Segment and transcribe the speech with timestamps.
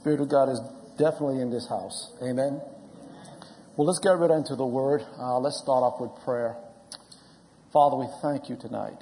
[0.00, 0.60] Spirit of God is
[0.96, 2.12] definitely in this house.
[2.22, 2.60] Amen.
[3.76, 5.02] Well, let's get right into the word.
[5.18, 6.56] Uh, let's start off with prayer.
[7.72, 8.98] Father, we thank you tonight.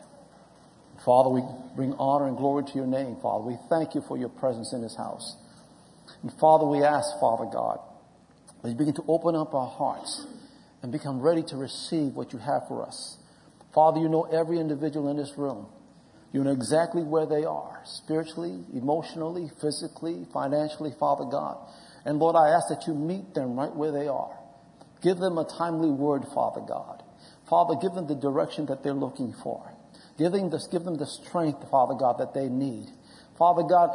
[1.04, 1.42] Father, we
[1.76, 3.44] bring honor and glory to your name, Father.
[3.44, 5.36] We thank you for your presence in this house.
[6.22, 7.78] And Father, we ask, Father God,
[8.62, 10.26] that you begin to open up our hearts
[10.82, 13.18] and become ready to receive what you have for us.
[13.74, 15.66] Father, you know every individual in this room.
[16.32, 21.56] You know exactly where they are, spiritually, emotionally, physically, financially, Father God.
[22.04, 24.36] And Lord, I ask that you meet them right where they are.
[25.02, 27.02] Give them a timely word, Father God.
[27.48, 29.72] Father, give them the direction that they're looking for.
[30.18, 32.88] Give them, the, give them the strength, Father God, that they need.
[33.38, 33.90] Father God,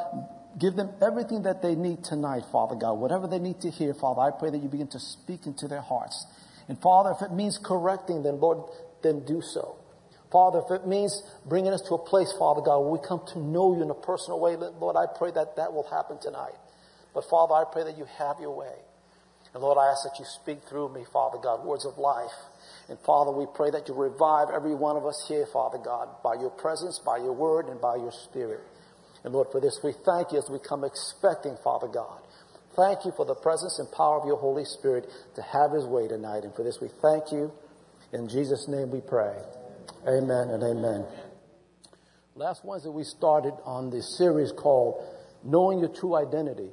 [0.59, 2.93] give them everything that they need tonight, Father God.
[2.93, 5.81] Whatever they need to hear, Father, I pray that you begin to speak into their
[5.81, 6.27] hearts.
[6.69, 8.69] And Father, if it means correcting them, Lord,
[9.01, 9.80] then do so.
[10.31, 11.11] Father, if it means
[11.45, 13.95] bringing us to a place, Father God, where we come to know you in a
[13.95, 16.55] personal way, Lord, I pray that that will happen tonight.
[17.13, 18.73] But Father, I pray that you have your way.
[19.53, 22.31] And Lord, I ask that you speak through me, Father God, words of life.
[22.87, 26.35] And Father, we pray that you revive every one of us here, Father God, by
[26.35, 28.61] your presence, by your word, and by your spirit.
[29.23, 32.21] And Lord, for this we thank you as we come expecting, Father God.
[32.75, 36.07] Thank you for the presence and power of your Holy Spirit to have his way
[36.07, 36.43] tonight.
[36.45, 37.51] And for this we thank you.
[38.13, 39.35] In Jesus' name we pray.
[40.07, 41.05] Amen and amen.
[42.35, 45.03] Last Wednesday we started on this series called
[45.43, 46.71] Knowing Your True Identity.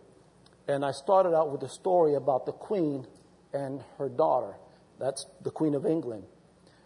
[0.67, 3.07] And I started out with a story about the Queen
[3.53, 4.55] and her daughter.
[4.99, 6.25] That's the Queen of England.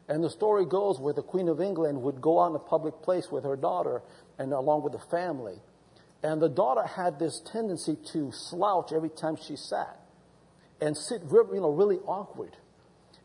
[0.09, 3.03] And the story goes where the Queen of England would go out in a public
[3.03, 4.03] place with her daughter
[4.39, 5.61] and along with the family.
[6.23, 10.01] And the daughter had this tendency to slouch every time she sat
[10.81, 12.57] and sit, you know, really awkward.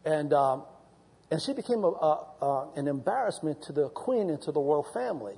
[0.06, 0.64] And, um,
[1.30, 5.36] and she became a, a, an embarrassment to the queen and to the royal family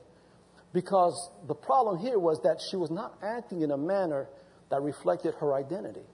[0.71, 4.27] because the problem here was that she was not acting in a manner
[4.69, 6.05] that reflected her identity,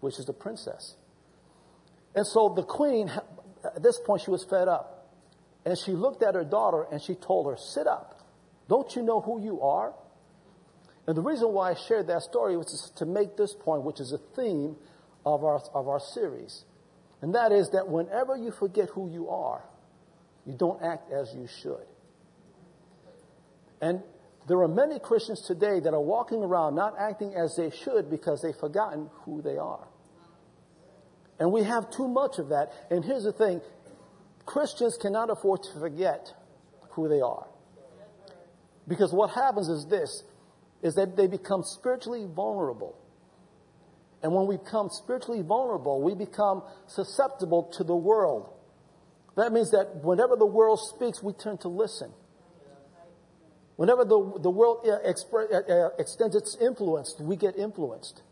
[0.00, 0.96] which is the princess.
[2.14, 3.08] And so the queen,
[3.64, 4.96] at this point, she was fed up.
[5.64, 8.18] And she looked at her daughter and she told her, Sit up.
[8.68, 9.94] Don't you know who you are?
[11.06, 14.12] And the reason why I shared that story was to make this point, which is
[14.12, 14.76] a theme
[15.24, 16.64] of our, of our series.
[17.22, 19.62] And that is that whenever you forget who you are,
[20.46, 21.86] you don't act as you should.
[23.80, 24.02] And
[24.48, 28.42] there are many Christians today that are walking around not acting as they should because
[28.42, 29.86] they've forgotten who they are.
[31.38, 32.72] And we have too much of that.
[32.90, 33.60] And here's the thing
[34.46, 36.34] Christians cannot afford to forget
[36.90, 37.46] who they are.
[38.88, 40.24] Because what happens is this
[40.82, 42.96] is that they become spiritually vulnerable.
[44.22, 48.52] And when we become spiritually vulnerable, we become susceptible to the world.
[49.36, 52.12] That means that whenever the world speaks, we turn to listen.
[53.76, 58.22] Whenever the, the world uh, expre- uh, uh, extends its influence, we get influenced.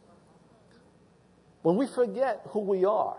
[1.63, 3.17] When we forget who we are,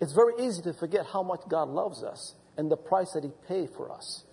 [0.00, 3.30] it's very easy to forget how much God loves us and the price that He
[3.48, 4.24] paid for us.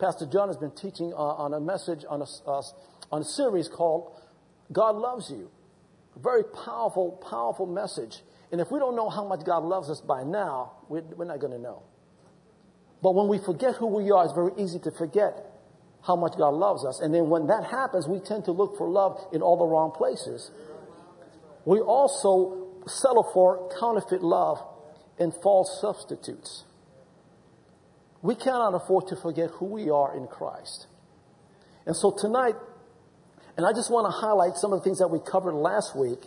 [0.00, 2.62] Pastor John has been teaching uh, on a message on a, uh,
[3.12, 4.18] on a series called
[4.72, 5.50] God Loves You.
[6.22, 8.22] Very powerful, powerful message.
[8.50, 11.38] And if we don't know how much God loves us by now, we're, we're not
[11.38, 11.82] going to know.
[13.02, 15.34] But when we forget who we are, it's very easy to forget
[16.02, 17.00] how much God loves us.
[17.00, 19.92] And then when that happens, we tend to look for love in all the wrong
[19.92, 20.50] places.
[21.64, 24.58] We also settle for counterfeit love
[25.18, 26.64] and false substitutes.
[28.22, 30.86] We cannot afford to forget who we are in Christ.
[31.86, 32.54] And so tonight,
[33.58, 36.24] and I just want to highlight some of the things that we covered last week.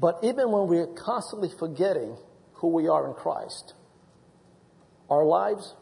[0.00, 2.16] But even when we're constantly forgetting
[2.54, 3.74] who we are in Christ,
[5.08, 5.76] our lives,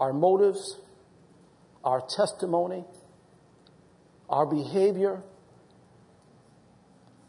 [0.00, 0.76] our motives,
[1.84, 2.84] our testimony,
[4.28, 5.22] our behavior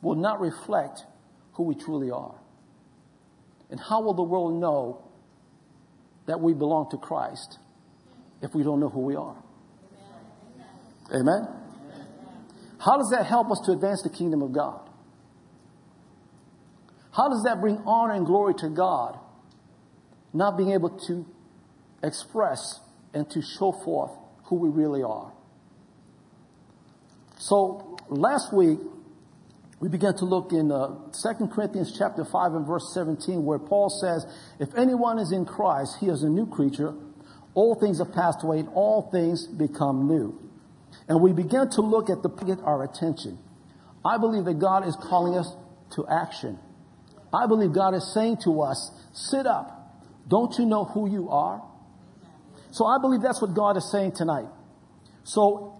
[0.01, 1.05] will not reflect
[1.53, 2.33] who we truly are.
[3.69, 5.03] And how will the world know
[6.25, 7.59] that we belong to Christ
[8.41, 9.43] if we don't know who we are?
[11.13, 11.47] Amen?
[12.79, 14.87] How does that help us to advance the kingdom of God?
[17.11, 19.17] How does that bring honor and glory to God?
[20.33, 21.25] Not being able to
[22.03, 22.79] express
[23.13, 24.11] and to show forth
[24.45, 25.33] who we really are.
[27.39, 28.79] So last week,
[29.79, 33.89] we began to look in uh, 2 Corinthians chapter 5 and verse 17 where Paul
[33.89, 34.25] says,
[34.59, 36.93] if anyone is in Christ, he is a new creature.
[37.53, 40.46] All things have passed away and all things become new.
[41.07, 43.39] And we begin to look at the, get our attention.
[44.03, 45.53] I believe that God is calling us
[45.95, 46.59] to action.
[47.33, 49.73] I believe God is saying to us, sit up.
[50.27, 51.63] Don't you know who you are?
[52.71, 54.47] So I believe that's what God is saying tonight.
[55.23, 55.77] So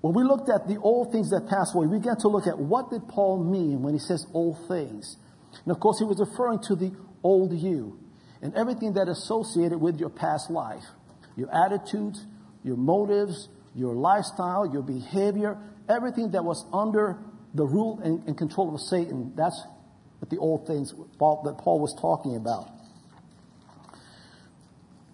[0.00, 2.58] when we looked at the old things that passed away, we began to look at
[2.58, 5.16] what did Paul mean when he says old things.
[5.64, 6.92] And of course, he was referring to the
[7.22, 7.98] old you
[8.42, 10.84] and everything that associated with your past life.
[11.36, 12.24] Your attitudes,
[12.62, 15.58] your motives, your lifestyle, your behavior,
[15.88, 17.18] everything that was under
[17.54, 19.32] the rule and, and control of Satan.
[19.36, 19.62] That's
[20.18, 22.70] what the old things that Paul was talking about.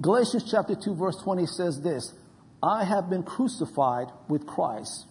[0.01, 2.13] Galatians chapter 2 verse 20 says this,
[2.63, 5.07] I have been crucified with Christ.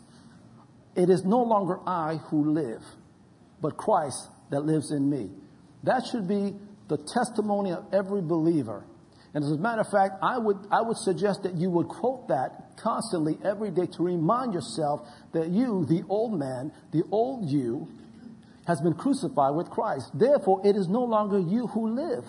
[0.96, 2.82] It is no longer I who live,
[3.62, 5.30] but Christ that lives in me.
[5.84, 6.56] That should be
[6.88, 8.86] the testimony of every believer.
[9.34, 12.28] And as a matter of fact, I would, I would suggest that you would quote
[12.28, 17.88] that constantly every day to remind yourself that you, the old man, the old you,
[18.68, 20.12] has been crucified with Christ.
[20.14, 22.26] Therefore, it is no longer you who live,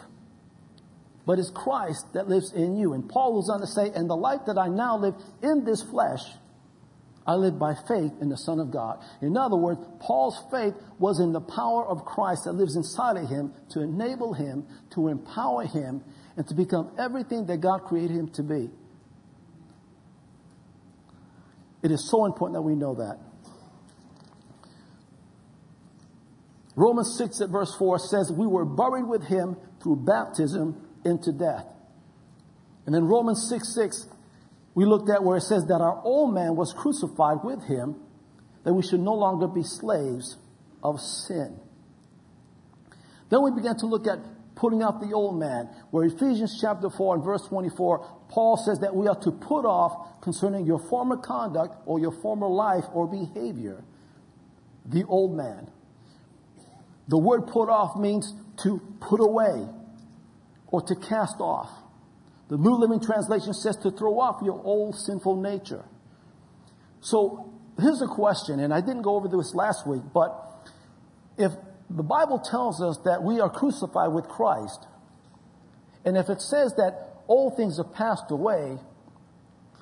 [1.27, 2.95] but it's Christ that lives in you.
[2.95, 5.83] And Paul goes on to say, and the life that I now live in this
[5.83, 6.23] flesh,
[7.25, 8.99] I live by faith in the Son of God.
[9.21, 13.29] In other words, Paul's faith was in the power of Christ that lives inside of
[13.29, 16.03] him to enable him, to empower him,
[16.37, 18.71] and to become everything that God created him to be.
[21.83, 23.19] It is so important that we know that.
[26.75, 31.67] Romans 6 at verse 4 says, We were buried with him through baptism into death.
[32.87, 34.09] And then Romans 6 6,
[34.75, 37.97] we looked at where it says that our old man was crucified with him,
[38.65, 40.39] that we should no longer be slaves
[40.83, 41.61] of sin.
[43.29, 44.19] Then we began to look at
[44.55, 48.95] putting off the old man, where Ephesians chapter 4 and verse 24, Paul says that
[48.95, 53.83] we are to put off concerning your former conduct or your former life or behavior,
[54.85, 55.71] the old man.
[57.09, 58.33] The word put off means
[58.63, 59.69] to put away
[60.69, 61.71] or to cast off.
[62.49, 65.85] The New Living Translation says to throw off your old sinful nature.
[67.01, 70.71] So here's a question, and I didn't go over this last week, but
[71.37, 71.53] if
[71.97, 74.87] the Bible tells us that we are crucified with Christ,
[76.05, 78.79] and if it says that all things have passed away,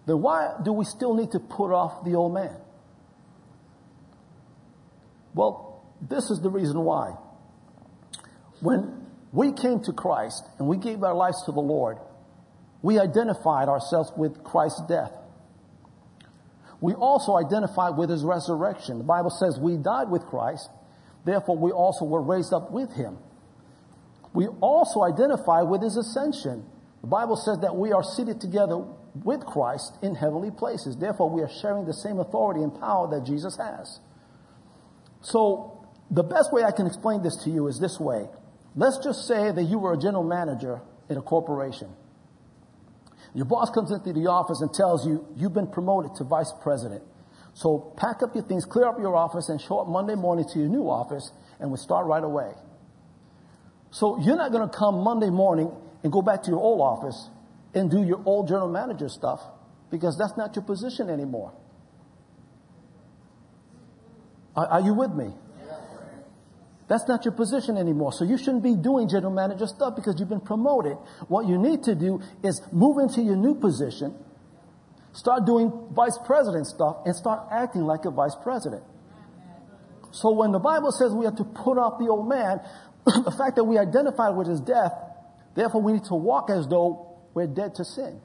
[0.07, 2.57] then why do we still need to put off the old man?
[5.35, 7.15] Well, this is the reason why.
[8.61, 11.99] When we came to Christ and we gave our lives to the Lord,
[12.83, 15.13] we identified ourselves with Christ's death.
[16.81, 18.99] We also identified with his resurrection.
[18.99, 20.69] The Bible says we died with Christ,
[21.25, 23.19] therefore we also were raised up with him.
[24.33, 26.65] We also identify with his ascension.
[27.01, 28.85] The Bible says that we are seated together
[29.15, 30.97] with Christ in heavenly places.
[30.97, 34.01] Therefore, we are sharing the same authority and power that Jesus has.
[35.23, 38.29] So, the best way I can explain this to you is this way.
[38.77, 41.89] Let's just say that you were a general manager in a corporation.
[43.35, 47.03] Your boss comes into the office and tells you you've been promoted to vice president.
[47.55, 50.59] So pack up your things, clear up your office, and show up Monday morning to
[50.59, 52.53] your new office, and we'll start right away.
[53.91, 55.71] So you're not going to come Monday morning
[56.03, 57.29] and go back to your old office
[57.75, 59.41] and do your old general manager stuff
[59.91, 61.53] because that's not your position anymore.
[64.55, 65.33] Are, are you with me?
[66.89, 68.13] That's not your position anymore.
[68.13, 70.97] So you shouldn't be doing general manager stuff because you've been promoted.
[71.29, 74.13] What you need to do is move into your new position,
[75.13, 78.83] start doing vice president stuff, and start acting like a vice president.
[80.13, 82.61] So when the Bible says we have to put off the old man,
[83.07, 84.93] the fact that we identify with his death,
[85.55, 88.21] therefore we need to walk as though we're dead to sin.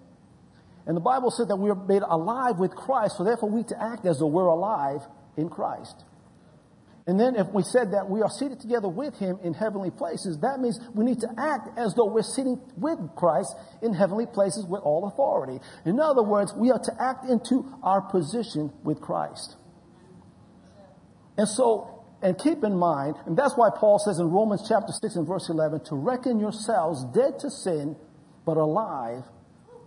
[0.88, 3.70] And the Bible says that we are made alive with Christ, so therefore we need
[3.70, 5.02] to act as though we're alive
[5.38, 6.04] in Christ.
[7.08, 10.40] And then if we said that we are seated together with him in heavenly places,
[10.42, 14.66] that means we need to act as though we're sitting with Christ in heavenly places
[14.66, 15.60] with all authority.
[15.86, 19.56] In other words, we are to act into our position with Christ.
[21.38, 25.16] And so, and keep in mind, and that's why Paul says in Romans chapter 6
[25.16, 27.96] and verse 11, to reckon yourselves dead to sin,
[28.46, 29.24] but alive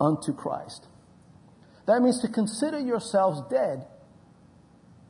[0.01, 0.87] unto Christ.
[1.87, 3.87] That means to consider yourselves dead,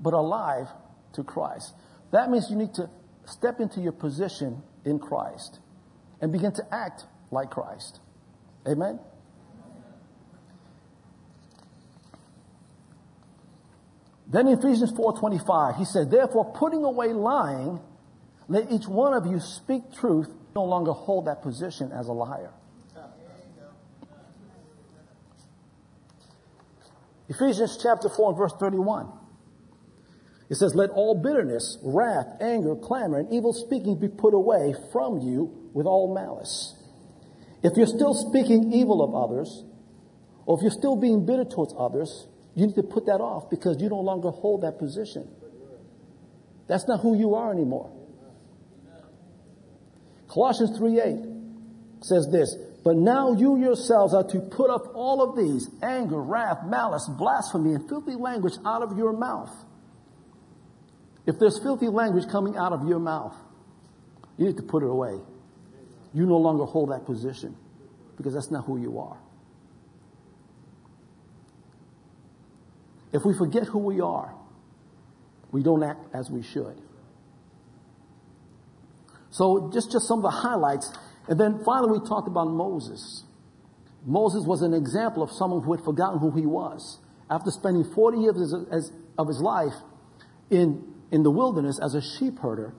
[0.00, 0.68] but alive
[1.14, 1.74] to Christ.
[2.10, 2.88] That means you need to
[3.26, 5.60] step into your position in Christ
[6.20, 8.00] and begin to act like Christ.
[8.66, 8.98] Amen?
[14.30, 17.80] Then in Ephesians 4:25, he said, "Therefore, putting away lying,
[18.48, 22.52] let each one of you speak truth, no longer hold that position as a liar."
[27.28, 29.17] Ephesians chapter 4 and verse 31.
[30.50, 35.18] It says, Let all bitterness, wrath, anger, clamor, and evil speaking be put away from
[35.20, 36.74] you with all malice.
[37.62, 39.64] If you're still speaking evil of others,
[40.46, 42.26] or if you're still being bitter towards others,
[42.58, 45.28] You need to put that off because you no longer hold that position.
[46.66, 47.92] That's not who you are anymore.
[50.26, 51.16] Colossians 3 8
[52.02, 56.58] says this, but now you yourselves are to put up all of these anger, wrath,
[56.66, 59.54] malice, blasphemy, and filthy language out of your mouth.
[61.28, 63.36] If there's filthy language coming out of your mouth,
[64.38, 65.20] you need to put it away.
[66.14, 67.54] You no longer hold that position
[68.16, 69.18] because that's not who you are.
[73.12, 74.34] If we forget who we are,
[75.52, 76.80] we don't act as we should.
[79.28, 80.90] So just, just some of the highlights.
[81.28, 83.24] And then finally we talked about Moses.
[84.06, 87.00] Moses was an example of someone who had forgotten who he was.
[87.30, 89.74] After spending 40 years as, of his life
[90.48, 92.74] in, in the wilderness as a sheep herder,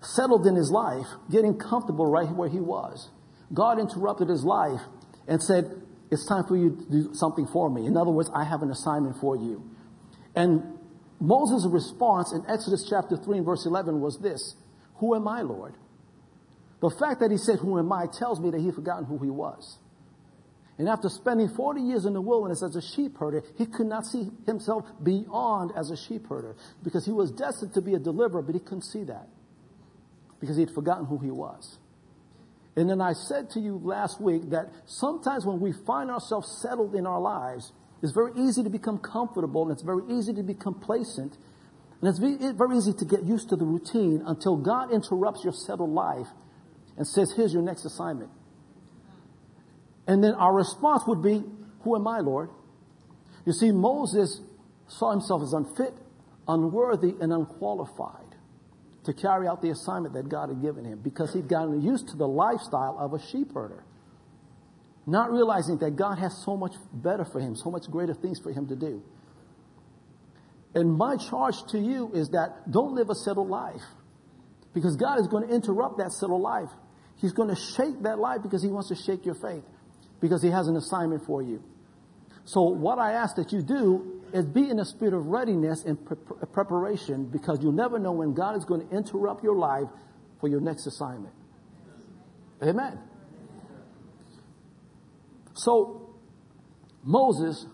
[0.00, 3.10] settled in his life, getting comfortable right where he was.
[3.52, 4.80] God interrupted his life
[5.26, 7.86] and said, it's time for you to do something for me.
[7.86, 9.68] In other words, I have an assignment for you.
[10.34, 10.78] And
[11.20, 14.54] Moses' response in Exodus chapter 3 and verse 11 was this,
[14.96, 15.74] Who am I, Lord?
[16.80, 19.30] The fact that he said, Who am I, tells me that he forgotten who he
[19.30, 19.78] was.
[20.76, 24.04] And after spending 40 years in the wilderness as a sheep herder, he could not
[24.06, 28.42] see himself beyond as a sheep herder because he was destined to be a deliverer,
[28.42, 29.28] but he couldn't see that
[30.40, 31.78] because he had forgotten who he was.
[32.76, 36.96] And then I said to you last week that sometimes when we find ourselves settled
[36.96, 40.54] in our lives, it's very easy to become comfortable and it's very easy to be
[40.54, 41.38] complacent.
[42.00, 45.90] And it's very easy to get used to the routine until God interrupts your settled
[45.90, 46.26] life
[46.96, 48.30] and says, here's your next assignment.
[50.06, 51.42] And then our response would be,
[51.82, 52.50] who am I, Lord?
[53.46, 54.40] You see, Moses
[54.88, 55.94] saw himself as unfit,
[56.46, 58.20] unworthy, and unqualified
[59.04, 62.16] to carry out the assignment that God had given him because he'd gotten used to
[62.16, 63.84] the lifestyle of a sheep herder.
[65.06, 68.50] Not realizing that God has so much better for him, so much greater things for
[68.50, 69.02] him to do.
[70.74, 73.82] And my charge to you is that don't live a settled life
[74.72, 76.70] because God is going to interrupt that settled life.
[77.16, 79.62] He's going to shake that life because he wants to shake your faith
[80.24, 81.62] because he has an assignment for you.
[82.46, 86.02] So what I ask that you do is be in a spirit of readiness and
[86.02, 86.16] pre-
[86.50, 89.86] preparation because you'll never know when God is going to interrupt your life
[90.40, 91.34] for your next assignment.
[92.62, 92.98] Amen.
[95.52, 96.14] So
[97.02, 97.66] Moses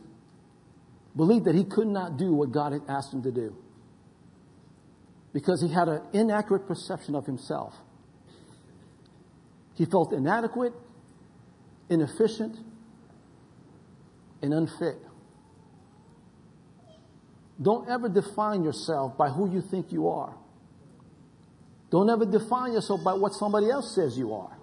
[1.14, 3.56] believed that he could not do what God had asked him to do
[5.32, 7.76] because he had an inaccurate perception of himself.
[9.76, 10.74] He felt inadequate,
[11.90, 12.56] inefficient,
[14.42, 14.96] and unfit.
[17.60, 20.34] Don't ever define yourself by who you think you are.
[21.90, 24.56] Don't ever define yourself by what somebody else says you are.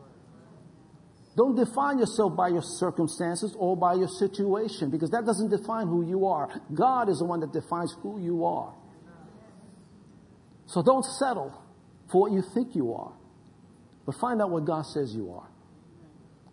[1.35, 6.07] Don't define yourself by your circumstances or by your situation because that doesn't define who
[6.07, 6.49] you are.
[6.73, 8.73] God is the one that defines who you are.
[10.65, 11.53] So don't settle
[12.11, 13.13] for what you think you are,
[14.05, 15.46] but find out what God says you are.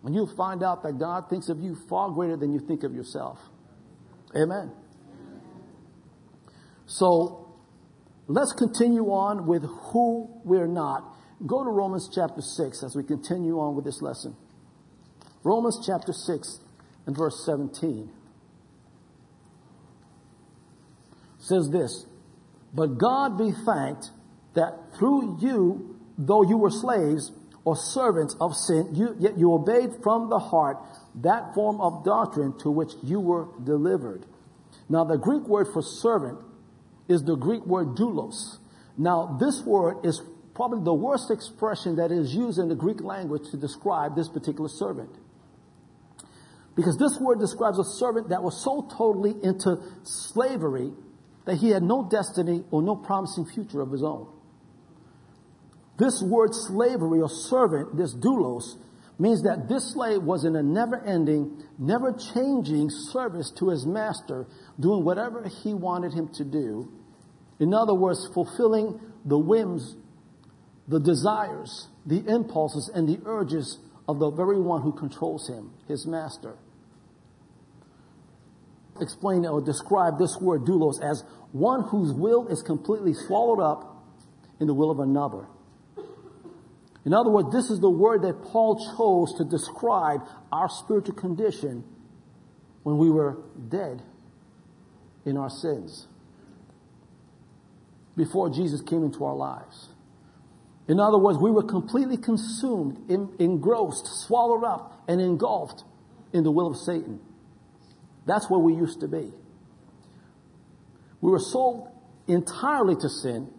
[0.05, 2.93] And you'll find out that God thinks of you far greater than you think of
[2.93, 3.39] yourself.
[4.35, 4.71] Amen.
[6.85, 7.57] So
[8.27, 11.03] let's continue on with who we're not.
[11.47, 14.35] Go to Romans chapter 6 as we continue on with this lesson.
[15.43, 16.59] Romans chapter 6
[17.07, 18.09] and verse 17
[21.39, 22.05] says this,
[22.73, 24.11] But God be thanked
[24.53, 27.31] that through you, though you were slaves,
[27.65, 30.77] or servants of sin, you, yet you obeyed from the heart
[31.15, 34.25] that form of doctrine to which you were delivered.
[34.87, 36.39] Now, the Greek word for servant
[37.07, 38.57] is the Greek word doulos.
[38.97, 40.21] Now, this word is
[40.53, 44.69] probably the worst expression that is used in the Greek language to describe this particular
[44.69, 45.09] servant.
[46.75, 50.91] Because this word describes a servant that was so totally into slavery
[51.45, 54.27] that he had no destiny or no promising future of his own.
[55.97, 58.77] This word slavery or servant, this doulos,
[59.17, 64.45] means that this slave was in a never ending, never changing service to his master,
[64.79, 66.91] doing whatever he wanted him to do.
[67.59, 69.95] In other words, fulfilling the whims,
[70.87, 76.05] the desires, the impulses, and the urges of the very one who controls him, his
[76.05, 76.57] master.
[78.99, 81.23] Explain or describe this word doulos as
[81.53, 84.05] one whose will is completely swallowed up
[84.59, 85.47] in the will of another.
[87.05, 90.21] In other words, this is the word that Paul chose to describe
[90.51, 91.83] our spiritual condition
[92.83, 93.37] when we were
[93.69, 94.01] dead
[95.23, 96.07] in our sins
[98.17, 99.89] before Jesus came into our lives.
[100.87, 103.09] In other words, we were completely consumed,
[103.39, 105.83] engrossed, swallowed up, and engulfed
[106.31, 107.19] in the will of Satan.
[108.25, 109.31] That's where we used to be.
[111.21, 111.89] We were sold
[112.27, 113.51] entirely to sin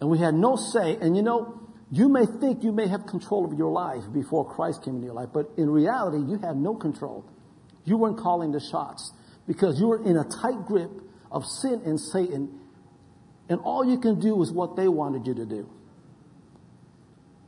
[0.00, 0.96] and we had no say.
[1.00, 4.84] And you know, you may think you may have control of your life before Christ
[4.84, 7.24] came into your life, but in reality, you had no control.
[7.84, 9.12] You weren't calling the shots
[9.46, 10.90] because you were in a tight grip
[11.30, 12.60] of sin and Satan,
[13.48, 15.70] and all you can do is what they wanted you to do.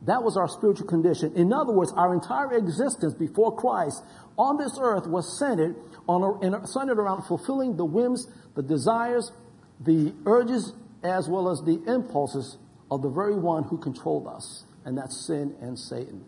[0.02, 1.32] That was our spiritual condition.
[1.34, 4.04] In other words, our entire existence before Christ
[4.38, 5.74] on this earth was centered
[6.06, 9.32] on centered around fulfilling the whims, the desires,
[9.80, 12.56] the urges, as well as the impulses
[12.90, 16.24] of the very one who controlled us, and that's sin and Satan.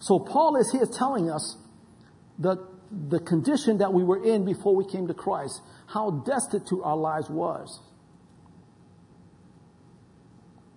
[0.00, 1.56] So Paul is here telling us
[2.38, 2.58] that
[2.90, 7.28] the condition that we were in before we came to Christ, how destitute our lives
[7.28, 7.80] was.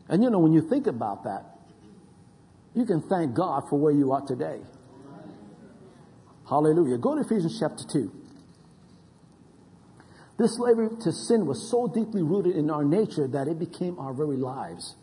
[0.10, 1.46] And you know, when you think about that,
[2.74, 4.60] you can thank God for where you are today.
[6.50, 6.98] Hallelujah.
[6.98, 8.21] Go to Ephesians chapter 2.
[10.38, 14.14] This slavery to sin was so deeply rooted in our nature that it became our
[14.14, 14.96] very lives.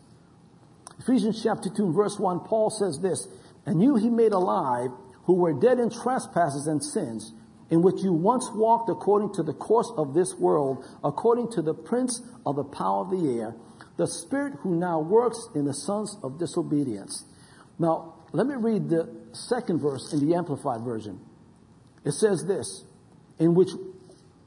[0.99, 3.27] Ephesians chapter 2 verse 1, Paul says this,
[3.65, 4.89] And you he made alive
[5.23, 7.33] who were dead in trespasses and sins,
[7.69, 11.73] in which you once walked according to the course of this world, according to the
[11.73, 13.55] prince of the power of the air,
[13.97, 17.25] the spirit who now works in the sons of disobedience.
[17.77, 21.19] Now, let me read the second verse in the Amplified Version.
[22.03, 22.85] It says this,
[23.37, 23.69] in which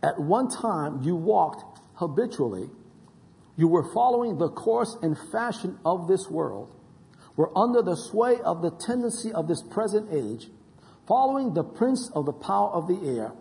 [0.03, 2.69] at one time you walked habitually.
[3.57, 6.75] You were following the course and fashion of this world,
[7.37, 10.49] were under the sway of the tendency of this present age,
[11.07, 13.33] following the prince of the power of the air.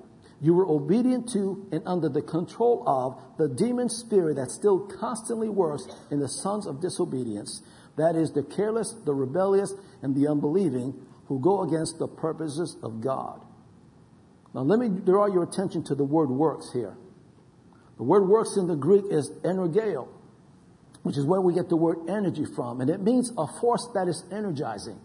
[0.41, 5.50] You were obedient to and under the control of the demon spirit that still constantly
[5.50, 7.62] works in the sons of disobedience.
[7.96, 13.01] That is the careless, the rebellious, and the unbelieving who go against the purposes of
[13.01, 13.46] God.
[14.53, 16.96] Now let me draw your attention to the word works here.
[17.98, 20.08] The word works in the Greek is energeo,
[21.03, 24.08] which is where we get the word energy from, and it means a force that
[24.08, 24.99] is energizing.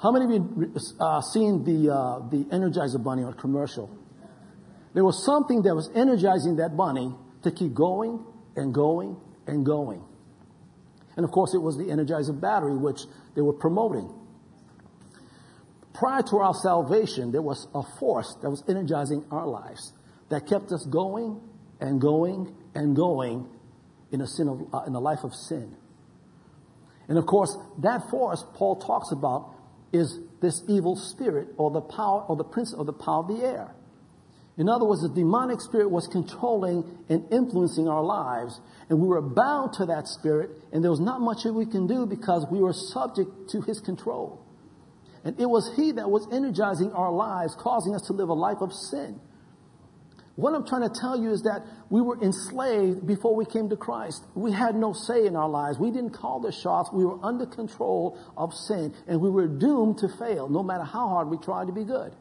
[0.00, 3.90] How many of you uh, seen the uh, the Energizer Bunny on commercial?
[4.94, 8.24] There was something that was energizing that bunny to keep going
[8.56, 10.02] and going and going.
[11.16, 13.00] And of course, it was the Energizer battery, which
[13.34, 14.08] they were promoting
[15.94, 19.92] prior to our salvation, there was a force that was energizing our lives
[20.30, 21.40] that kept us going
[21.80, 23.48] and going and going
[24.12, 25.76] in a sin of, uh, in a life of sin.
[27.08, 29.54] And of course, that force Paul talks about
[29.92, 33.44] is this evil spirit or the power or the prince of the power of the
[33.44, 33.74] air.
[34.58, 39.22] In other words, the demonic spirit was controlling and influencing our lives, and we were
[39.22, 42.58] bound to that spirit, and there was not much that we can do because we
[42.58, 44.44] were subject to his control.
[45.28, 48.62] And it was He that was energizing our lives, causing us to live a life
[48.62, 49.20] of sin.
[50.36, 53.76] What I'm trying to tell you is that we were enslaved before we came to
[53.76, 54.24] Christ.
[54.34, 55.78] We had no say in our lives.
[55.78, 56.88] We didn't call the shots.
[56.94, 61.08] We were under control of sin and we were doomed to fail no matter how
[61.08, 62.16] hard we tried to be good.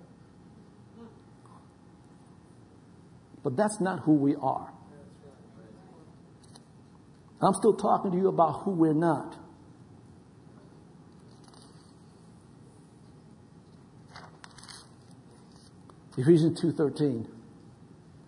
[3.42, 4.74] But that's not who we are.
[7.42, 9.47] I'm still talking to you about who we're not.
[16.18, 17.28] Ephesians 2:13,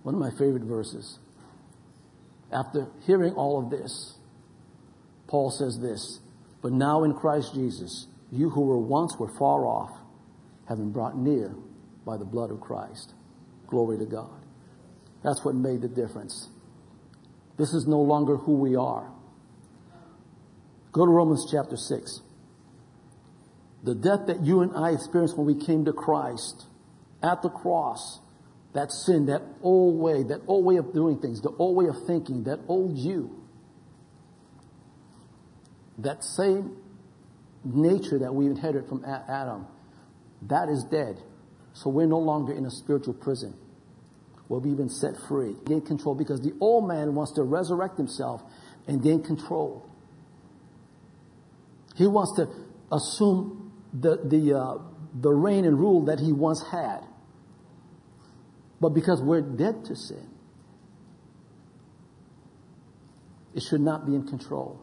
[0.03, 1.17] one of my favorite verses.
[2.51, 4.17] After hearing all of this,
[5.27, 6.19] Paul says this,
[6.61, 9.91] but now in Christ Jesus, you who were once were far off
[10.67, 11.55] have been brought near
[12.05, 13.13] by the blood of Christ.
[13.67, 14.45] Glory to God.
[15.23, 16.49] That's what made the difference.
[17.57, 19.11] This is no longer who we are.
[20.91, 22.21] Go to Romans chapter 6.
[23.83, 26.65] The death that you and I experienced when we came to Christ
[27.21, 28.19] at the cross,
[28.73, 31.95] that sin, that old way, that old way of doing things, the old way of
[32.07, 33.43] thinking, that old you,
[35.97, 36.77] that same
[37.63, 39.67] nature that we inherited from Adam,
[40.43, 41.17] that is dead.
[41.73, 43.53] So we're no longer in a spiritual prison.
[44.47, 48.41] We'll be even set free, gain control, because the old man wants to resurrect himself
[48.87, 49.87] and gain control.
[51.95, 52.47] He wants to
[52.91, 54.77] assume the, the, uh,
[55.13, 57.01] the reign and rule that he once had.
[58.79, 60.27] But because we're dead to sin,
[63.53, 64.79] it should not be in control.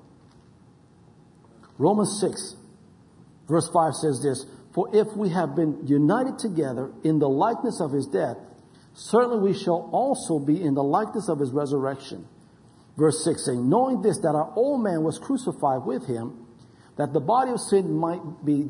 [1.78, 2.56] Romans 6,
[3.48, 7.92] verse 5 says this For if we have been united together in the likeness of
[7.92, 8.37] his death,
[8.94, 12.26] certainly we shall also be in the likeness of his resurrection.
[12.96, 16.46] Verse 6 saying, Knowing this, that our old man was crucified with him,
[16.96, 18.68] that the body of sin might be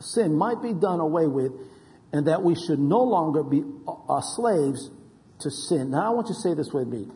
[0.00, 1.52] sin might be done away with,
[2.12, 4.90] and that we should no longer be uh, slaves
[5.40, 5.90] to sin.
[5.90, 7.06] Now I want you to say this with me.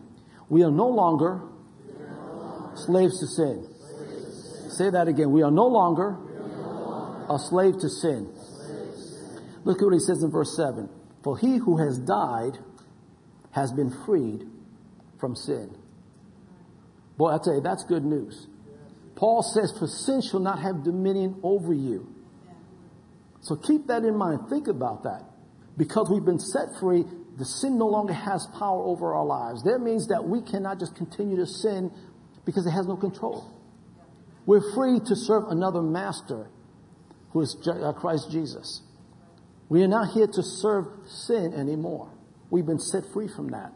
[0.48, 1.42] We are no longer
[2.76, 3.68] slaves to sin.
[4.70, 5.30] Say that again.
[5.30, 6.16] We are no longer
[7.28, 8.32] a slave to sin.
[9.64, 10.88] Look at what he says in verse 7.
[11.22, 12.58] For he who has died
[13.52, 14.44] has been freed
[15.18, 15.74] from sin.
[17.16, 18.46] Boy, I tell you, that's good news.
[19.14, 22.12] Paul says, For sin shall not have dominion over you.
[23.44, 24.48] So keep that in mind.
[24.48, 25.22] Think about that.
[25.76, 27.04] Because we've been set free,
[27.36, 29.62] the sin no longer has power over our lives.
[29.64, 31.90] That means that we cannot just continue to sin
[32.46, 33.50] because it has no control.
[34.46, 36.48] We're free to serve another master
[37.32, 38.82] who is uh, Christ Jesus.
[39.68, 42.10] We are not here to serve sin anymore.
[42.50, 43.72] We've been set free from that.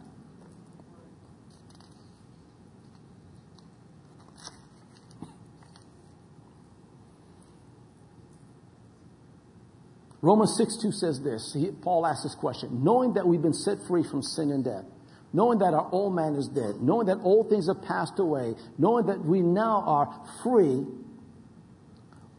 [10.20, 11.52] Romans 6 2 says this.
[11.54, 14.84] He, Paul asks this question Knowing that we've been set free from sin and death,
[15.32, 19.06] knowing that our old man is dead, knowing that old things have passed away, knowing
[19.06, 20.84] that we now are free,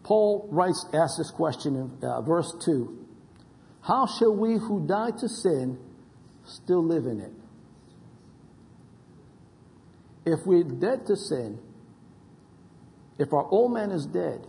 [0.04, 3.08] Paul writes, asks this question in uh, verse 2
[3.82, 5.78] How shall we who died to sin
[6.46, 7.32] still live in it?
[10.26, 11.60] If we're dead to sin,
[13.18, 14.46] if our old man is dead,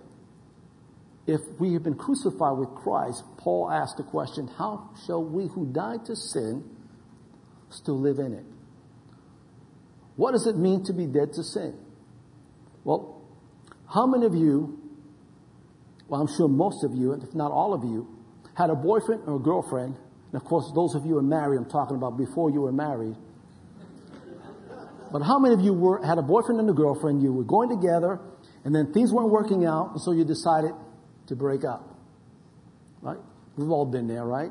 [1.27, 5.67] if we have been crucified with Christ, Paul asked the question, how shall we who
[5.73, 6.65] died to sin
[7.69, 8.45] still live in it?
[10.17, 11.75] What does it mean to be dead to sin?
[12.85, 13.23] Well,
[13.93, 14.79] how many of you,
[16.09, 18.09] well, I'm sure most of you, if not all of you,
[18.55, 19.97] had a boyfriend or a girlfriend,
[20.33, 22.73] and of course, those of you who are married, I'm talking about before you were
[22.73, 23.17] married.
[25.13, 27.69] But how many of you were, had a boyfriend and a girlfriend, you were going
[27.69, 28.21] together,
[28.65, 30.73] and then things weren't working out, and so you decided
[31.31, 31.97] to break up?
[33.01, 33.19] Right?
[33.57, 34.51] We've all been there, right?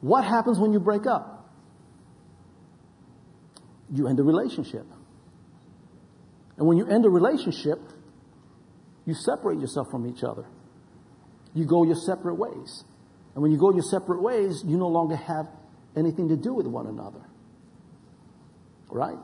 [0.00, 1.50] What happens when you break up?
[3.92, 4.86] You end a relationship.
[6.56, 7.78] And when you end a relationship,
[9.04, 10.46] you separate yourself from each other.
[11.52, 12.84] You go your separate ways.
[13.34, 15.46] And when you go your separate ways, you no longer have
[15.96, 17.20] anything to do with one another.
[18.88, 19.18] Right?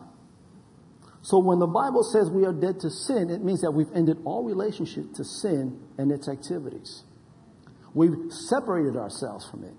[1.23, 4.19] So when the Bible says we are dead to sin, it means that we've ended
[4.25, 7.05] all relationship to sin and its activities.
[7.93, 9.75] We've separated ourselves from it.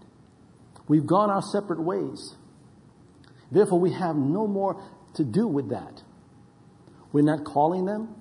[0.87, 2.35] We've gone our separate ways.
[3.51, 4.83] Therefore, we have no more
[5.15, 6.03] to do with that.
[7.11, 8.15] We're not calling them.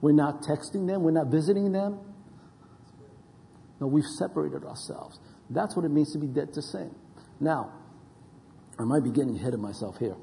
[0.00, 1.02] We're not texting them.
[1.02, 1.98] We're not visiting them.
[3.80, 5.18] No, we've separated ourselves.
[5.48, 6.94] That's what it means to be dead to sin.
[7.40, 7.72] Now,
[8.78, 10.16] I might be getting ahead of myself here.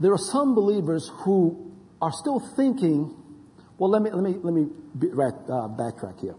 [0.00, 3.14] There are some believers who are still thinking,
[3.76, 6.34] well, let me, let me, let me uh, backtrack here.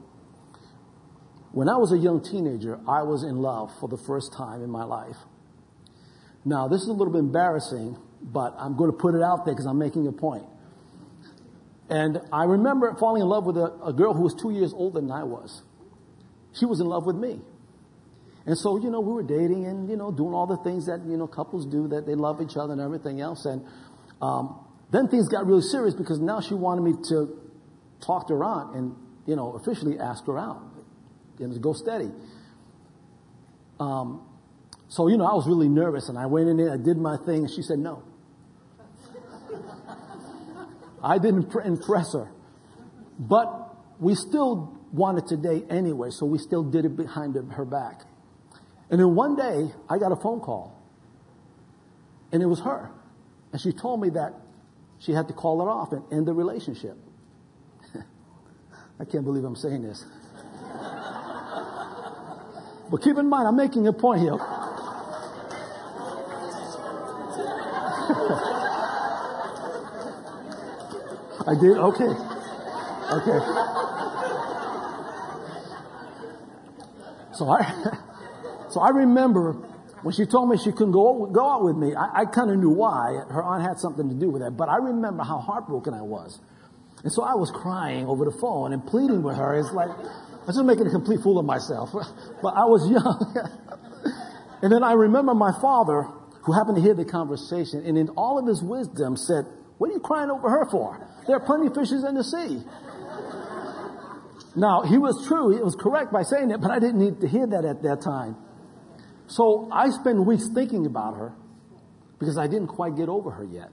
[1.51, 4.69] When I was a young teenager, I was in love for the first time in
[4.69, 5.17] my life.
[6.43, 9.53] Now, this is a little bit embarrassing, but I'm going to put it out there
[9.53, 10.45] because I'm making a point.
[11.89, 15.01] And I remember falling in love with a, a girl who was two years older
[15.01, 15.61] than I was.
[16.57, 17.41] She was in love with me.
[18.45, 21.01] And so, you know, we were dating and, you know, doing all the things that,
[21.05, 23.45] you know, couples do, that they love each other and everything else.
[23.45, 23.63] And
[24.21, 27.39] um, then things got really serious because now she wanted me to
[28.03, 28.95] talk to her aunt and,
[29.27, 30.61] you know, officially ask her out
[31.39, 32.09] and go steady.
[33.79, 34.27] Um,
[34.89, 37.17] so, you know, I was really nervous and I went in there, I did my
[37.17, 38.03] thing, and she said no.
[41.03, 42.31] I didn't impress her.
[43.17, 48.01] But we still wanted to date anyway, so we still did it behind her back.
[48.91, 50.77] And then one day, I got a phone call.
[52.33, 52.91] And it was her.
[53.53, 54.33] And she told me that
[54.99, 56.97] she had to call it off and end the relationship.
[58.99, 60.03] I can't believe I'm saying this.
[62.91, 64.33] but keep in mind, I'm making a point here.
[71.47, 71.75] I did?
[71.77, 72.13] Okay.
[73.11, 73.39] Okay.
[77.33, 77.97] So I,
[78.81, 79.53] I remember
[80.03, 82.57] when she told me she couldn't go, go out with me, I, I kind of
[82.57, 83.21] knew why.
[83.29, 84.57] Her aunt had something to do with that.
[84.57, 86.39] But I remember how heartbroken I was.
[87.03, 89.57] And so I was crying over the phone and pleading with her.
[89.57, 91.89] It's like, I was just making a complete fool of myself.
[92.41, 93.17] but I was young.
[94.61, 96.09] and then I remember my father,
[96.43, 99.45] who happened to hear the conversation, and in all of his wisdom said,
[99.77, 100.97] What are you crying over her for?
[101.27, 102.65] There are plenty of fishes in the sea.
[104.55, 105.55] Now, he was true.
[105.55, 108.01] He was correct by saying it, but I didn't need to hear that at that
[108.01, 108.35] time.
[109.31, 111.33] So I spent weeks thinking about her
[112.19, 113.69] because I didn't quite get over her yet.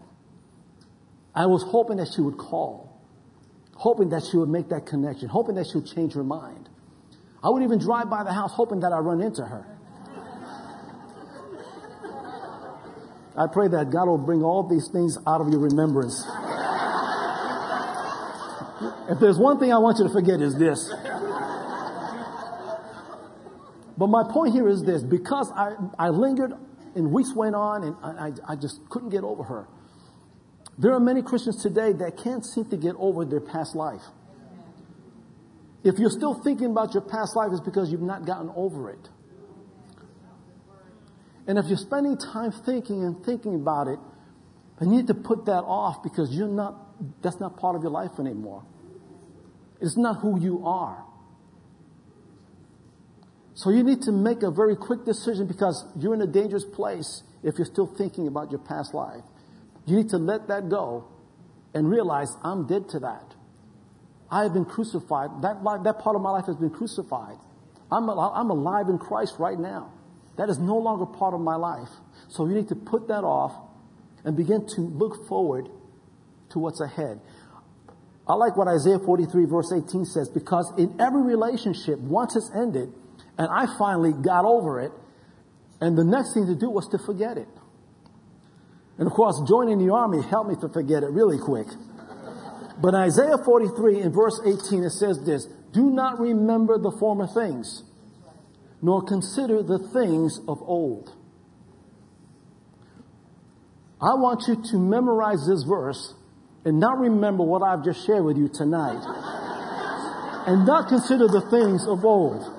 [1.35, 3.03] I was hoping that she would call,
[3.75, 6.69] hoping that she would make that connection, hoping that she would change her mind.
[7.43, 9.67] I would even drive by the house hoping that I'd run into her.
[13.37, 16.23] I pray that God will bring all these things out of your remembrance.
[19.11, 20.79] if there's one thing I want you to forget is this.
[23.99, 26.53] But my point here is this because I, I lingered
[26.95, 29.69] and weeks went on and I, I just couldn't get over her.
[30.79, 34.03] There are many Christians today that can't seem to get over their past life.
[35.83, 39.09] If you're still thinking about your past life, it's because you've not gotten over it.
[41.49, 43.99] And if you're spending time thinking and thinking about it,
[44.81, 48.21] you need to put that off because you're not, that's not part of your life
[48.21, 48.65] anymore.
[49.81, 51.05] It's not who you are.
[53.59, 57.25] So you need to make a very quick decision because you're in a dangerous place
[57.43, 59.25] if you're still thinking about your past life.
[59.85, 61.09] You need to let that go
[61.75, 63.35] and realize I'm dead to that.
[64.31, 65.43] I have been crucified.
[65.43, 67.35] That, life, that part of my life has been crucified.
[67.91, 69.91] I'm, I'm alive in Christ right now.
[70.37, 71.89] That is no longer part of my life.
[72.29, 73.57] So you need to put that off
[74.25, 75.69] and begin to look forward
[76.51, 77.21] to what's ahead.
[78.29, 82.93] I like what Isaiah 43 verse 18 says, because in every relationship, once it's ended,
[83.39, 84.93] and I finally got over it.
[85.81, 87.49] And the next thing to do was to forget it.
[88.99, 91.69] And of course, joining the army helped me to forget it really quick.
[92.83, 97.85] But Isaiah 43 in verse 18, it says this, do not remember the former things,
[98.83, 101.11] nor consider the things of old.
[104.01, 106.15] I want you to memorize this verse
[106.65, 109.03] and not remember what I've just shared with you tonight.
[110.47, 112.58] and not consider the things of old.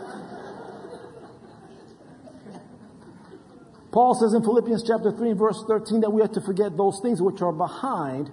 [4.00, 7.22] Paul says in Philippians chapter 3 verse 13 that we are to forget those things
[7.22, 8.32] which are behind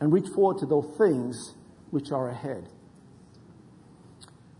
[0.00, 1.52] and reach forward to those things
[1.90, 2.66] which are ahead.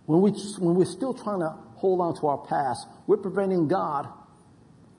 [0.05, 4.09] When, we, when we're still trying to hold on to our past, we're preventing God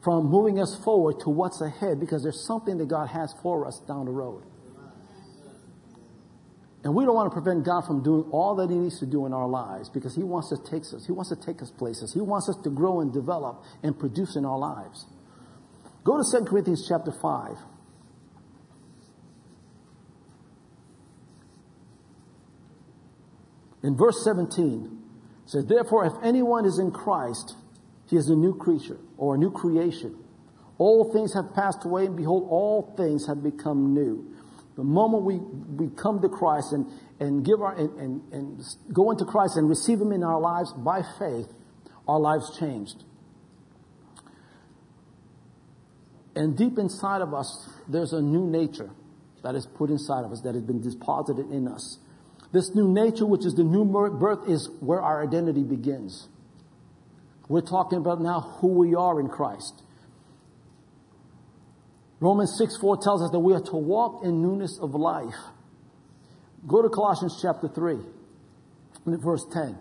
[0.04, 3.80] from moving us forward to what's ahead because there's something that God has for us
[3.88, 4.41] down the road.
[6.84, 9.28] And we don't want to prevent God from doing all that He needs to do
[9.28, 11.06] in our lives because He wants to take us.
[11.06, 12.12] He wants to take us places.
[12.12, 15.06] He wants us to grow and develop and produce in our lives.
[16.08, 17.58] Go to 2 Corinthians chapter 5.
[23.84, 25.02] In verse 17,
[25.43, 27.58] it says, Therefore, if anyone is in Christ,
[28.10, 30.15] he is a new creature or a new creation.
[30.78, 34.34] All things have passed away, and behold, all things have become new.
[34.78, 36.86] The moment we, we come to Christ and,
[37.20, 38.62] and give our and, and, and
[38.93, 41.48] go into Christ and receive Him in our lives by faith,
[42.08, 43.04] our lives changed.
[46.38, 48.91] And deep inside of us, there's a new nature
[49.43, 51.97] that is put inside of us, that has been deposited in us.
[52.54, 56.30] This new nature, which is the new birth, is where our identity begins.
[57.50, 59.82] We're talking about now who we are in Christ.
[62.19, 65.34] Romans 6 4 tells us that we are to walk in newness of life.
[66.67, 67.97] Go to Colossians chapter 3,
[69.08, 69.80] verse 10.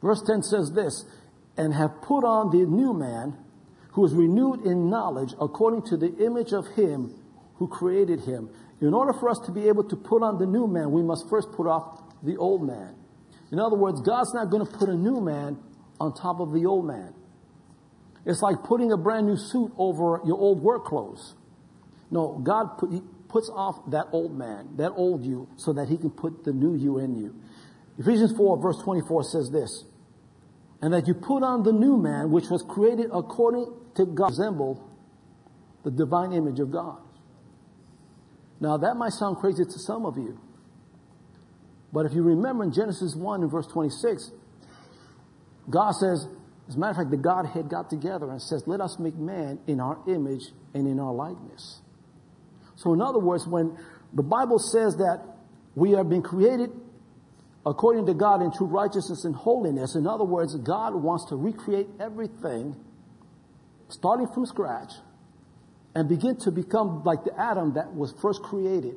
[0.00, 1.04] Verse 10 says this
[1.56, 3.36] and have put on the new man
[3.92, 7.14] who is renewed in knowledge according to the image of him
[7.56, 8.48] who created him.
[8.80, 11.28] In order for us to be able to put on the new man, we must
[11.28, 12.96] first put off the old man.
[13.52, 15.58] In other words, God's not going to put a new man
[16.00, 17.14] on top of the old man.
[18.24, 21.34] It's like putting a brand new suit over your old work clothes.
[22.10, 26.10] No, God put, puts off that old man, that old you, so that he can
[26.10, 27.34] put the new you in you.
[27.98, 29.84] Ephesians 4 verse 24 says this,
[30.82, 34.90] and that you put on the new man, which was created according to God, resemble
[35.84, 36.98] the divine image of God.
[38.60, 40.38] Now that might sound crazy to some of you.
[41.92, 44.32] But if you remember in Genesis 1 and verse 26,
[45.70, 46.26] God says,
[46.68, 49.60] as a matter of fact, the Godhead got together and says, let us make man
[49.66, 51.82] in our image and in our likeness.
[52.76, 53.76] So in other words, when
[54.12, 55.22] the Bible says that
[55.74, 56.70] we have been created
[57.64, 59.94] according to God in true righteousness and holiness.
[59.94, 62.76] In other words, God wants to recreate everything
[63.88, 64.92] starting from scratch
[65.94, 68.96] and begin to become like the Adam that was first created.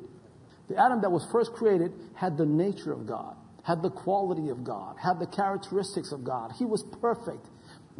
[0.68, 4.64] The Adam that was first created had the nature of God, had the quality of
[4.64, 6.52] God, had the characteristics of God.
[6.58, 7.46] He was perfect.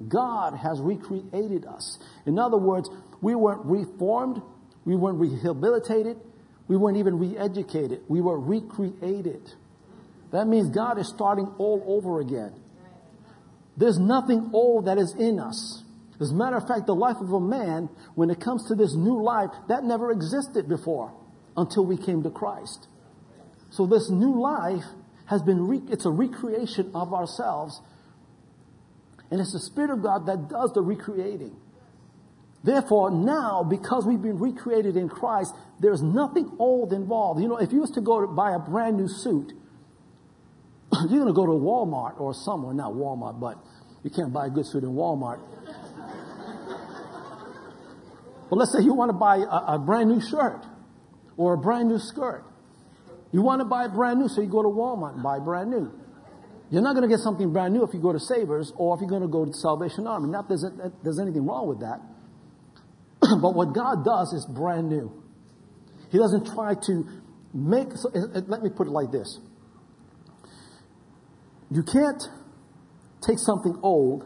[0.08, 1.98] God has recreated us.
[2.26, 2.90] In other words,
[3.22, 4.42] we weren't reformed,
[4.84, 6.18] we weren't rehabilitated,
[6.68, 8.00] we weren't even re-educated.
[8.08, 9.52] We were recreated.
[10.36, 12.52] That means God is starting all over again.
[13.74, 15.82] There's nothing old that is in us.
[16.20, 18.94] As a matter of fact, the life of a man, when it comes to this
[18.94, 21.10] new life, that never existed before
[21.56, 22.86] until we came to Christ.
[23.70, 24.84] So this new life
[25.24, 27.80] has been, re- it's a recreation of ourselves.
[29.30, 31.56] And it's the Spirit of God that does the recreating.
[32.62, 37.40] Therefore, now, because we've been recreated in Christ, there's nothing old involved.
[37.40, 39.54] You know, if you was to go to buy a brand new suit,
[41.10, 43.58] you're going to go to Walmart or somewhere, not Walmart, but
[44.02, 45.40] you can't buy a good suit in Walmart.
[48.50, 50.64] but let's say you want to buy a, a brand new shirt
[51.36, 52.44] or a brand new skirt.
[53.32, 55.92] You want to buy brand new, so you go to Walmart and buy brand new.
[56.70, 59.00] You're not going to get something brand new if you go to Savers or if
[59.00, 60.28] you're going to go to Salvation Army.
[60.28, 60.64] Not there's,
[61.02, 62.00] there's anything wrong with that.
[63.40, 65.22] but what God does is brand new.
[66.10, 67.08] He doesn't try to
[67.52, 69.38] make, so, eh, eh, let me put it like this.
[71.70, 72.22] You can't
[73.26, 74.24] take something old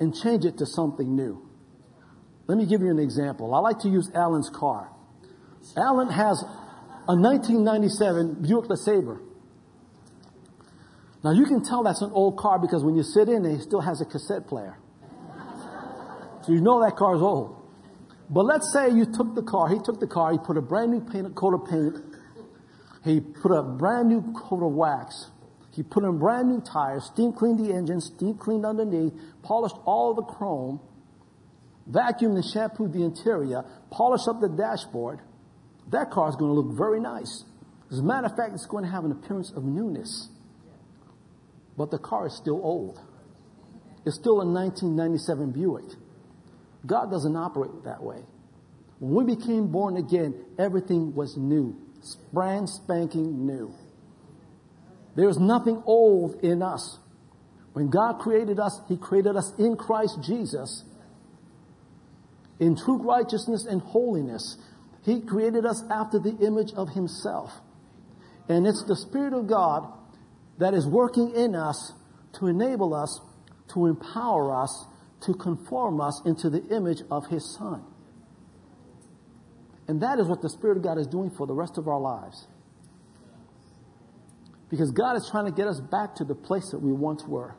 [0.00, 1.48] and change it to something new.
[2.48, 3.54] Let me give you an example.
[3.54, 4.90] I like to use Alan's car.
[5.76, 6.42] Alan has
[7.08, 9.20] a 1997 Buick LeSabre.
[11.24, 13.62] Now you can tell that's an old car because when you sit in it, it
[13.62, 14.76] still has a cassette player.
[16.42, 17.62] So you know that car is old.
[18.28, 20.90] But let's say you took the car, he took the car, he put a brand
[20.90, 21.96] new paint, coat of paint,
[23.04, 25.30] he put a brand new coat of wax,
[25.72, 30.12] he put in brand new tires, steam cleaned the engine, steam cleaned underneath, polished all
[30.14, 30.80] the chrome,
[31.90, 35.20] vacuumed and shampooed the interior, polished up the dashboard.
[35.90, 37.44] That car is going to look very nice.
[37.90, 40.28] As a matter of fact, it's going to have an appearance of newness.
[41.76, 43.00] But the car is still old.
[44.04, 45.84] It's still a 1997 Buick.
[46.84, 48.22] God doesn't operate that way.
[48.98, 51.76] When we became born again, everything was new.
[52.32, 53.74] Brand spanking new.
[55.14, 56.98] There's nothing old in us.
[57.72, 60.84] When God created us, He created us in Christ Jesus
[62.62, 64.56] in true righteousness and holiness.
[65.04, 67.50] He created us after the image of Himself.
[68.48, 69.92] And it's the Spirit of God
[70.58, 71.92] that is working in us
[72.34, 73.20] to enable us,
[73.74, 74.86] to empower us,
[75.22, 77.82] to conform us into the image of His Son.
[79.88, 82.00] And that is what the Spirit of God is doing for the rest of our
[82.00, 82.46] lives.
[84.72, 87.54] Because God is trying to get us back to the place that we once were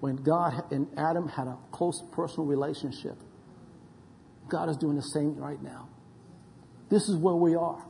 [0.00, 3.16] when God and Adam had a close personal relationship.
[4.46, 5.88] God is doing the same right now.
[6.90, 7.82] This is where we are.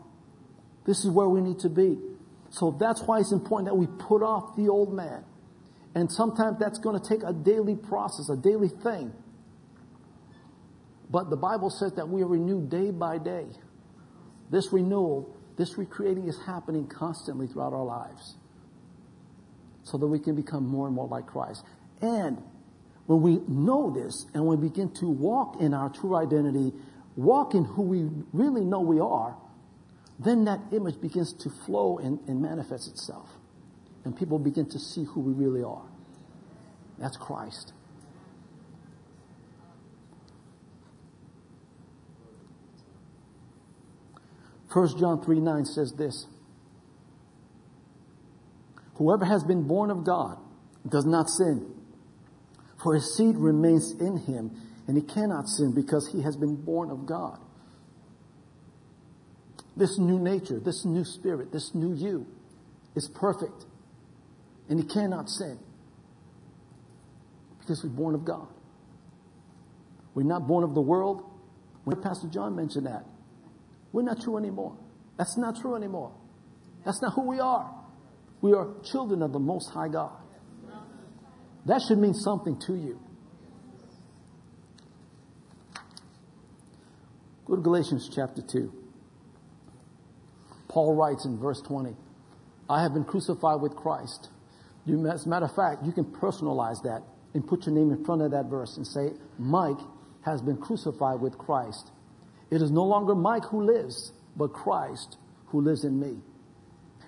[0.87, 1.98] This is where we need to be.
[2.51, 5.24] So that's why it's important that we put off the old man.
[5.96, 9.12] And sometimes that's going to take a daily process, a daily thing.
[11.11, 13.46] But the Bible says that we are renewed day by day.
[14.48, 18.37] This renewal, this recreating is happening constantly throughout our lives.
[19.83, 21.64] So that we can become more and more like Christ.
[22.01, 22.40] And
[23.07, 26.73] when we know this and we begin to walk in our true identity,
[27.16, 29.37] walk in who we really know we are,
[30.21, 33.29] then that image begins to flow and, and manifest itself.
[34.05, 35.85] And people begin to see who we really are.
[36.99, 37.73] That's Christ.
[44.72, 46.26] First John 3 9 says this
[48.94, 50.38] Whoever has been born of God
[50.88, 51.74] does not sin,
[52.83, 54.50] for his seed remains in him,
[54.87, 57.38] and he cannot sin because he has been born of God.
[59.76, 62.26] This new nature, this new spirit, this new you
[62.96, 63.64] is perfect.
[64.68, 65.59] And he cannot sin
[67.61, 68.48] because we're born of God.
[70.14, 71.24] We're not born of the world.
[72.02, 73.04] Pastor John mentioned that,
[73.92, 74.77] we're not true anymore.
[75.16, 76.12] That's not true anymore.
[76.85, 77.74] That's not who we are.
[78.40, 80.12] We are children of the Most High God.
[81.66, 83.01] That should mean something to you.
[87.46, 88.72] Go to Galatians chapter 2.
[90.68, 91.96] Paul writes in verse 20,
[92.70, 94.29] I have been crucified with Christ.
[94.85, 97.03] You, as a matter of fact, you can personalize that
[97.35, 99.81] and put your name in front of that verse and say, Mike
[100.24, 101.90] has been crucified with Christ.
[102.50, 106.16] It is no longer Mike who lives, but Christ who lives in me.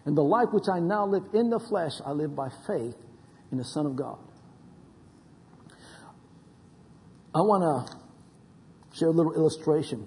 [0.05, 2.97] And the life which I now live in the flesh, I live by faith
[3.53, 4.19] in the Son of God.
[7.35, 10.07] I want to share a little illustration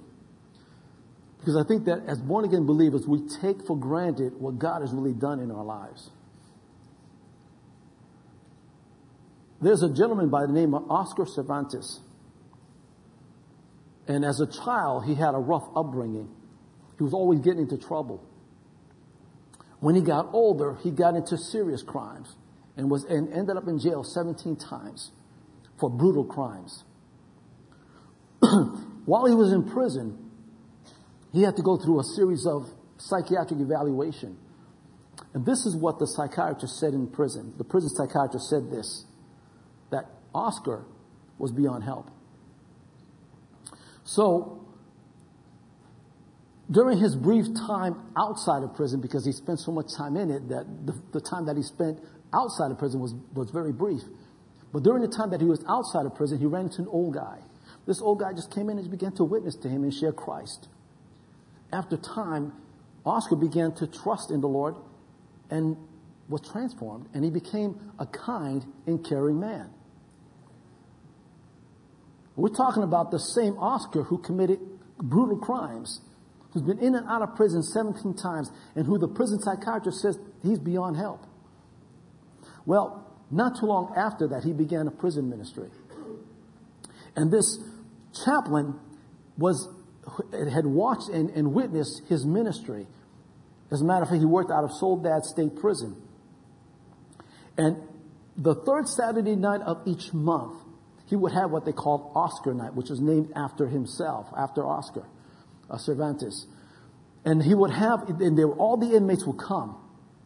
[1.39, 4.93] because I think that as born again believers, we take for granted what God has
[4.93, 6.09] really done in our lives.
[9.61, 11.99] There's a gentleman by the name of Oscar Cervantes.
[14.07, 16.29] And as a child, he had a rough upbringing.
[16.97, 18.23] He was always getting into trouble.
[19.79, 22.35] When he got older, he got into serious crimes
[22.77, 25.11] and was and ended up in jail 17 times
[25.79, 26.83] for brutal crimes.
[29.05, 30.31] While he was in prison,
[31.31, 34.37] he had to go through a series of psychiatric evaluation.
[35.33, 37.53] And this is what the psychiatrist said in prison.
[37.57, 39.05] The prison psychiatrist said this.
[39.91, 40.85] that Oscar
[41.37, 42.09] was beyond help.
[44.03, 44.65] So,
[46.69, 50.49] during his brief time outside of prison, because he spent so much time in it
[50.49, 51.99] that the, the time that he spent
[52.33, 54.01] outside of prison was, was very brief.
[54.71, 57.13] But during the time that he was outside of prison, he ran into an old
[57.13, 57.39] guy.
[57.85, 60.67] This old guy just came in and began to witness to him and share Christ.
[61.71, 62.53] After time,
[63.05, 64.75] Oscar began to trust in the Lord
[65.49, 65.77] and
[66.29, 69.69] was transformed, and he became a kind and caring man.
[72.35, 74.59] We're talking about the same Oscar who committed
[74.97, 76.01] brutal crimes,
[76.51, 80.17] who's been in and out of prison 17 times, and who the prison psychiatrist says
[80.41, 81.25] he's beyond help.
[82.65, 85.69] Well, not too long after that, he began a prison ministry.
[87.15, 87.59] And this
[88.25, 88.79] chaplain
[89.37, 89.67] was,
[90.31, 92.87] had watched and, and witnessed his ministry.
[93.71, 95.95] As a matter of fact, he worked out of Soledad State Prison.
[97.57, 97.77] And
[98.37, 100.62] the third Saturday night of each month,
[101.13, 105.05] he would have what they called Oscar night, which was named after himself, after Oscar
[105.69, 106.47] uh, Cervantes.
[107.23, 109.77] And he would have, and were, all the inmates would come.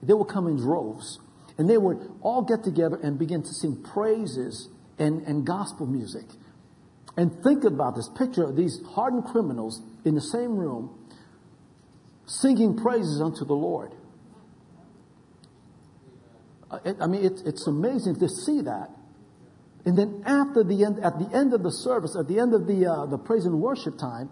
[0.02, 1.20] They would come in droves.
[1.58, 6.24] And they would all get together and begin to sing praises and, and gospel music.
[7.18, 10.98] And think about this picture of these hardened criminals in the same room
[12.28, 13.92] singing praises unto the Lord.
[16.72, 18.92] I mean, it's, it's amazing to see that.
[19.88, 22.68] And then after the end, at the end of the service, at the end of
[22.68, 24.30] the, uh, the praise and worship time,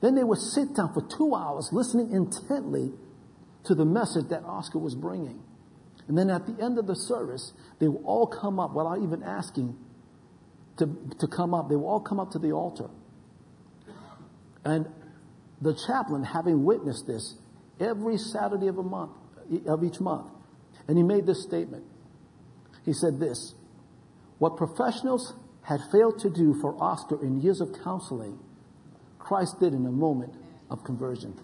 [0.00, 2.92] then they would sit down for two hours listening intently
[3.64, 5.42] to the message that Oscar was bringing.
[6.08, 9.22] And then at the end of the service, they will all come up without even
[9.22, 9.76] asking
[10.78, 10.86] to,
[11.18, 11.68] to come up.
[11.68, 12.88] They will all come up to the altar.
[14.64, 14.86] And
[15.60, 17.34] the chaplain, having witnessed this
[17.78, 19.12] every Saturday of a month,
[19.66, 20.30] of each month,
[20.88, 21.84] and he made this statement.
[22.86, 23.54] He said this,
[24.38, 28.38] what professionals had failed to do for Oscar in years of counseling,
[29.18, 30.34] Christ did in a moment
[30.70, 31.34] of conversion.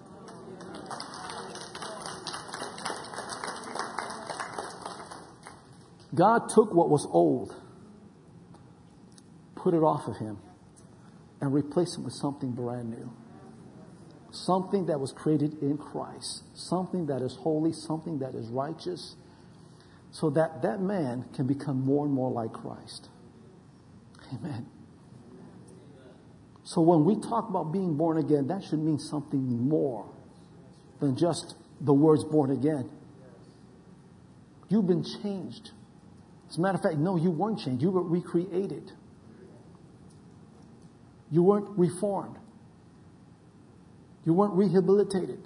[6.14, 7.56] God took what was old,
[9.54, 10.38] put it off of him,
[11.40, 13.10] and replaced it with something brand new.
[14.30, 16.44] Something that was created in Christ.
[16.54, 19.16] Something that is holy, something that is righteous,
[20.12, 23.08] so that that man can become more and more like Christ.
[24.34, 24.66] Amen.
[26.64, 30.06] So when we talk about being born again, that should mean something more
[31.00, 32.88] than just the words born again.
[34.68, 35.70] You've been changed.
[36.48, 37.82] As a matter of fact, no, you weren't changed.
[37.82, 38.92] You were recreated.
[41.30, 42.36] You weren't reformed.
[44.24, 45.40] You weren't rehabilitated.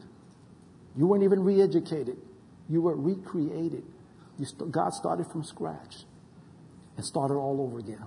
[0.97, 2.19] You weren't even re-educated.
[2.69, 3.85] You were recreated.
[4.45, 6.05] St- God started from scratch
[6.97, 8.05] and started all over again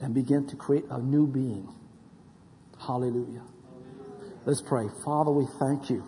[0.00, 1.68] and began to create a new being.
[2.78, 3.42] Hallelujah.
[4.44, 4.86] Let's pray.
[5.04, 6.04] Father, we thank you.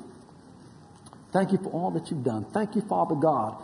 [1.33, 2.47] Thank you for all that you've done.
[2.53, 3.63] Thank you, Father God,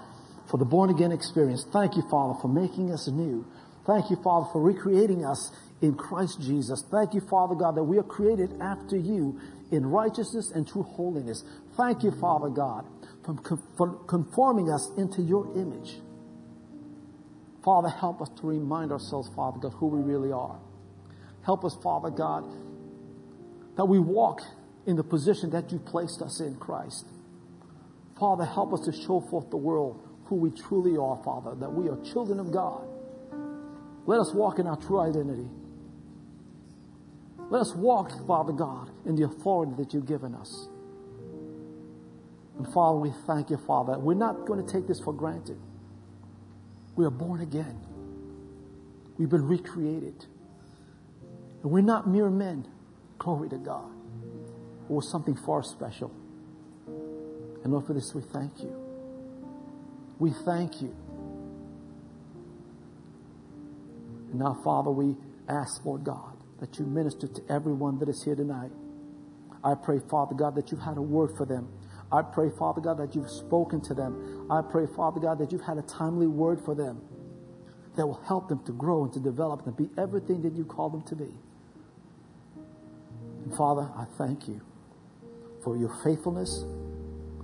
[0.50, 1.64] for the born again experience.
[1.72, 3.46] Thank you, Father, for making us new.
[3.86, 6.84] Thank you, Father, for recreating us in Christ Jesus.
[6.90, 9.38] Thank you, Father God, that we are created after you
[9.70, 11.44] in righteousness and true holiness.
[11.76, 12.84] Thank you, Father God,
[13.24, 15.96] for conforming us into your image.
[17.64, 20.58] Father, help us to remind ourselves, Father God, who we really are.
[21.44, 22.44] Help us, Father God,
[23.76, 24.42] that we walk
[24.86, 27.06] in the position that you placed us in Christ.
[28.18, 31.88] Father, help us to show forth the world who we truly are, Father, that we
[31.88, 32.86] are children of God.
[34.06, 35.48] Let us walk in our true identity.
[37.50, 40.68] Let us walk, Father God, in the authority that you've given us.
[42.56, 43.98] And Father, we thank you, Father.
[43.98, 45.58] We're not going to take this for granted.
[46.96, 47.80] We are born again.
[49.18, 50.26] We've been recreated.
[51.62, 52.66] And we're not mere men.
[53.18, 53.90] Glory to God.
[54.88, 56.12] Or something far special.
[56.86, 58.76] And Lord, for this we thank you.
[60.18, 60.94] We thank you.
[64.30, 65.16] And now, Father, we
[65.48, 68.70] ask, Lord God, that you minister to everyone that is here tonight.
[69.62, 71.68] I pray, Father God, that you've had a word for them.
[72.14, 74.46] I pray, Father God, that you've spoken to them.
[74.48, 77.02] I pray, Father God, that you've had a timely word for them
[77.96, 80.90] that will help them to grow and to develop and be everything that you call
[80.90, 81.32] them to be.
[83.44, 84.60] And Father, I thank you
[85.64, 86.64] for your faithfulness.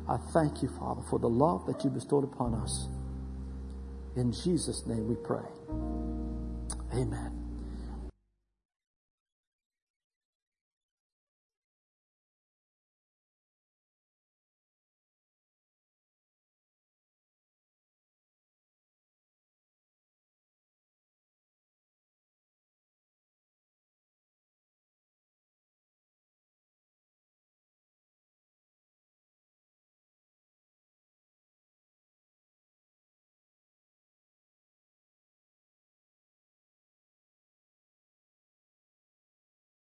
[0.09, 2.89] I thank you, Father, for the love that you bestowed upon us.
[4.15, 5.47] In Jesus' name we pray.
[6.95, 7.40] Amen.